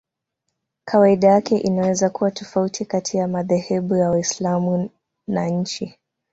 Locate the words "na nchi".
5.27-5.97